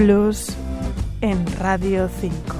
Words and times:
Blues 0.00 0.46
en 1.20 1.44
Radio 1.58 2.08
5. 2.08 2.59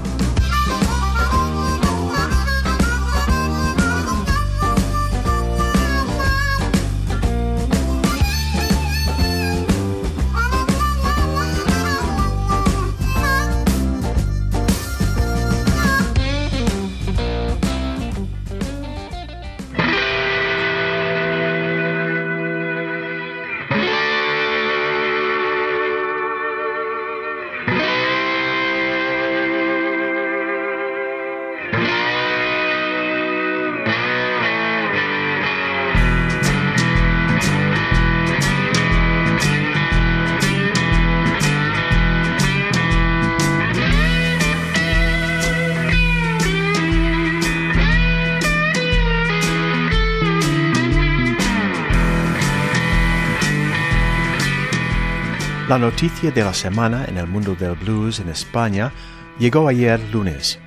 La 55.71 55.79
noticia 55.79 56.31
de 56.31 56.43
la 56.43 56.53
semana 56.53 57.05
en 57.05 57.17
el 57.17 57.27
mundo 57.27 57.55
del 57.55 57.75
blues 57.75 58.19
en 58.19 58.27
España 58.27 58.91
llegó 59.39 59.69
ayer 59.69 60.01
lunes. 60.11 60.59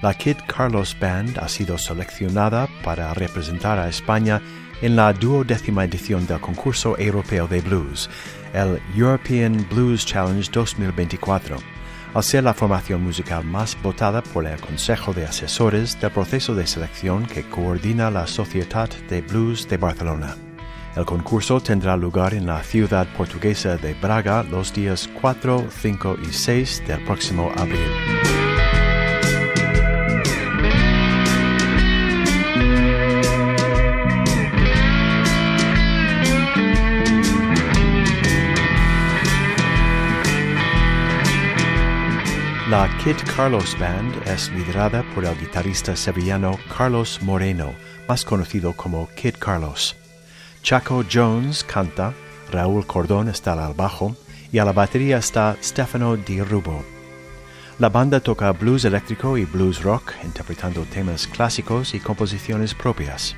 La 0.00 0.14
Kid 0.14 0.38
Carlos 0.46 0.96
Band 0.98 1.38
ha 1.38 1.46
sido 1.46 1.76
seleccionada 1.76 2.66
para 2.82 3.12
representar 3.12 3.78
a 3.78 3.90
España 3.90 4.40
en 4.80 4.96
la 4.96 5.12
duodécima 5.12 5.84
edición 5.84 6.26
del 6.26 6.40
concurso 6.40 6.98
europeo 6.98 7.46
de 7.46 7.60
blues, 7.60 8.08
el 8.54 8.80
European 8.96 9.66
Blues 9.68 10.06
Challenge 10.06 10.50
2024, 10.50 11.58
al 12.14 12.22
ser 12.22 12.44
la 12.44 12.54
formación 12.54 13.04
musical 13.04 13.44
más 13.44 13.76
votada 13.82 14.22
por 14.22 14.46
el 14.46 14.58
Consejo 14.58 15.12
de 15.12 15.26
Asesores 15.26 16.00
del 16.00 16.12
proceso 16.12 16.54
de 16.54 16.66
selección 16.66 17.26
que 17.26 17.46
coordina 17.46 18.10
la 18.10 18.26
Sociedad 18.26 18.88
de 19.10 19.20
Blues 19.20 19.68
de 19.68 19.76
Barcelona. 19.76 20.45
El 20.96 21.04
concurso 21.04 21.60
tendrá 21.60 21.94
lugar 21.94 22.32
en 22.32 22.46
la 22.46 22.62
ciudad 22.62 23.06
portuguesa 23.18 23.76
de 23.76 23.92
Braga 23.92 24.42
los 24.42 24.72
días 24.72 25.10
4, 25.20 25.66
5 25.68 26.16
y 26.26 26.32
6 26.32 26.84
del 26.88 27.04
próximo 27.04 27.52
abril. 27.54 27.76
La 42.70 42.88
Kid 43.04 43.16
Carlos 43.36 43.76
Band 43.78 44.14
es 44.26 44.50
liderada 44.50 45.04
por 45.14 45.26
el 45.26 45.38
guitarrista 45.38 45.94
sevillano 45.94 46.58
Carlos 46.74 47.20
Moreno, 47.20 47.74
más 48.08 48.24
conocido 48.24 48.72
como 48.72 49.08
Kid 49.14 49.34
Carlos. 49.38 49.94
Chaco 50.66 51.04
Jones 51.08 51.62
canta, 51.62 52.12
Raúl 52.50 52.84
Cordón 52.88 53.28
está 53.28 53.52
al 53.52 53.72
bajo 53.72 54.16
y 54.50 54.58
a 54.58 54.64
la 54.64 54.72
batería 54.72 55.18
está 55.18 55.56
Stefano 55.62 56.16
Di 56.16 56.42
Rubo. 56.42 56.84
La 57.78 57.88
banda 57.88 58.18
toca 58.18 58.50
blues 58.50 58.84
eléctrico 58.84 59.38
y 59.38 59.44
blues 59.44 59.84
rock, 59.84 60.14
interpretando 60.24 60.82
temas 60.82 61.28
clásicos 61.28 61.94
y 61.94 62.00
composiciones 62.00 62.74
propias. 62.74 63.36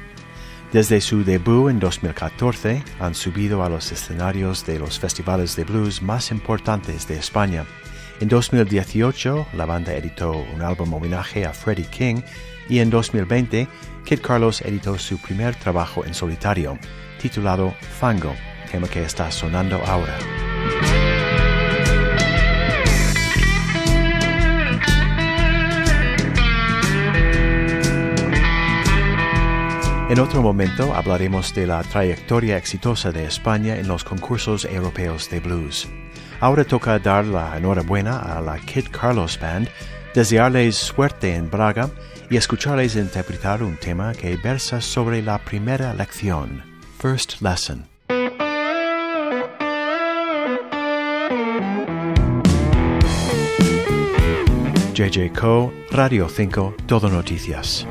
Desde 0.73 1.03
su 1.03 1.23
debut 1.23 1.69
en 1.69 1.79
2014 1.79 2.83
han 2.99 3.15
subido 3.15 3.63
a 3.63 3.69
los 3.69 3.93
escenarios 3.93 4.65
de 4.65 4.79
los 4.79 4.99
festivales 4.99 5.55
de 5.55 5.65
blues 5.65 6.01
más 6.01 6.31
importantes 6.31 7.07
de 7.09 7.19
España. 7.19 7.67
En 8.21 8.29
2018 8.29 9.49
la 9.53 9.67
banda 9.67 9.93
editó 9.93 10.33
un 10.33 10.63
álbum 10.63 10.95
homenaje 10.95 11.45
a 11.45 11.53
Freddie 11.53 11.91
King 11.91 12.23
y 12.71 12.79
en 12.79 12.89
2020 12.89 13.69
Kid 14.07 14.21
Carlos 14.23 14.63
editó 14.63 14.99
su 14.99 15.19
primer 15.19 15.55
trabajo 15.57 16.07
en 16.07 16.15
solitario, 16.15 16.79
titulado 17.19 17.75
Fango, 18.01 18.35
tema 18.71 18.89
que 18.89 19.03
está 19.03 19.31
sonando 19.31 19.77
ahora. 19.87 20.17
En 30.09 30.21
otro 30.21 30.41
momento 30.41 30.95
hablaremos 30.95 31.55
de 31.55 31.67
la 31.67 31.83
trayectoria 31.83 32.57
exitosa 32.57 33.13
de 33.13 33.27
España 33.27 33.77
en 33.77 33.89
los 33.89 34.05
concursos 34.05 34.65
europeos 34.65 35.29
de 35.29 35.41
blues. 35.41 35.87
Ahora 36.41 36.65
toca 36.65 36.99
dar 36.99 37.27
la 37.27 37.59
enhorabuena 37.59 38.19
a 38.19 38.41
la 38.41 38.59
Kid 38.59 38.87
Carlos 38.91 39.39
Band, 39.39 39.69
desearles 40.15 40.77
suerte 40.77 41.35
en 41.35 41.51
Braga 41.51 41.91
y 42.31 42.39
escucharles 42.39 42.97
interpretar 42.97 43.63
un 43.63 43.77
tema 43.77 44.15
que 44.15 44.37
versa 44.39 44.81
sobre 44.81 45.21
la 45.21 45.37
primera 45.45 45.93
lección, 45.93 46.63
First 46.99 47.41
Lesson. 47.41 47.87
JJ 54.95 55.33
Co, 55.33 55.73
Radio 55.93 56.29
5, 56.29 56.75
Todo 56.89 57.09
Noticias. 57.09 57.87